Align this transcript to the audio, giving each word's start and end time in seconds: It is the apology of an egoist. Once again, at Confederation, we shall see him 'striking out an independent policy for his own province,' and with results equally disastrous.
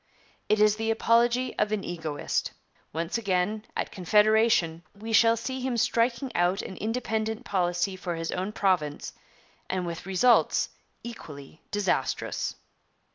It 0.49 0.59
is 0.59 0.77
the 0.77 0.89
apology 0.89 1.55
of 1.59 1.71
an 1.71 1.83
egoist. 1.83 2.53
Once 2.91 3.19
again, 3.19 3.65
at 3.77 3.91
Confederation, 3.91 4.81
we 4.95 5.13
shall 5.13 5.37
see 5.37 5.61
him 5.61 5.77
'striking 5.77 6.31
out 6.35 6.63
an 6.63 6.75
independent 6.77 7.45
policy 7.45 7.95
for 7.95 8.15
his 8.15 8.31
own 8.31 8.51
province,' 8.51 9.13
and 9.69 9.85
with 9.85 10.07
results 10.07 10.69
equally 11.03 11.61
disastrous. 11.69 12.55